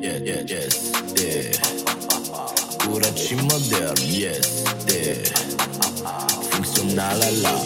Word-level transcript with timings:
yeah, 0.00 0.16
yeah, 0.16 0.18
yeah, 0.24 0.42
yes, 0.48 0.90
yeah. 1.16 1.54
Curăț 2.88 3.18
și 3.18 3.34
modern, 3.34 4.00
yes, 4.10 4.48
yeah. 4.86 5.16
Funcțional 6.50 7.18
la. 7.42 7.64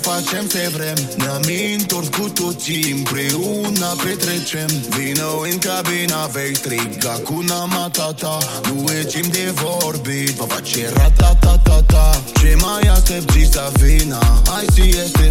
facem 0.00 0.48
se 0.48 0.70
vrem. 0.74 0.98
Ne-am 1.16 1.42
întors 1.78 2.08
cu 2.08 2.28
toții 2.28 2.92
împreună 2.92 3.94
petrecem. 4.04 4.68
Vino 4.96 5.30
în 5.50 5.58
cabina 5.58 6.26
vei 6.26 6.54
striga 6.54 7.14
cu 7.24 7.44
nama 7.46 7.88
tata 7.92 8.38
Nu 8.64 8.84
timp 9.12 9.32
de 9.32 9.52
vorbit, 9.54 10.30
va 10.30 10.44
face 10.44 10.92
rata 10.94 11.36
ta 11.40 11.60
ta 11.64 11.82
ta. 11.86 12.22
Ce 12.40 12.56
mai 12.60 12.80
aștept 12.94 13.52
să 13.52 13.72
vină 13.80 14.18
Hai 14.50 14.64
si 14.72 14.80
este 14.80 15.21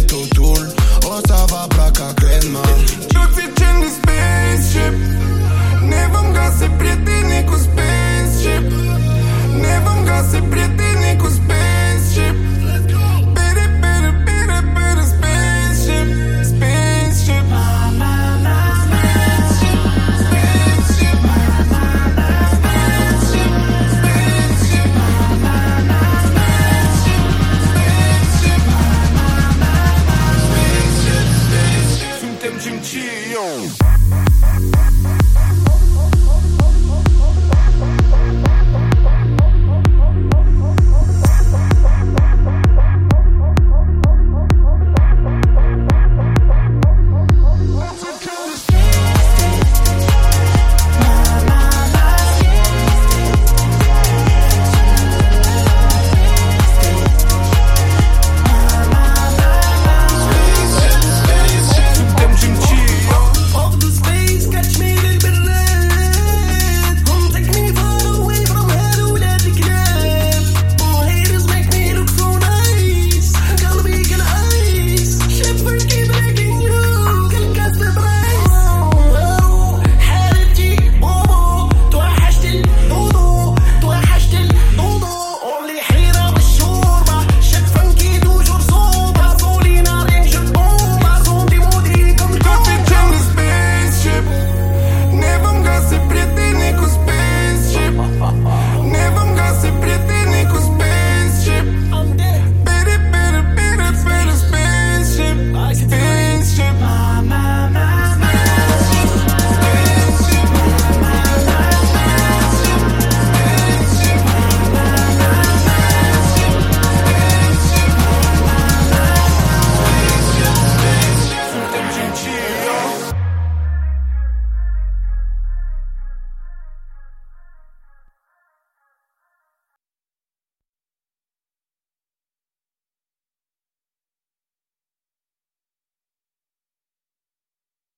Argentina. 32.64 33.42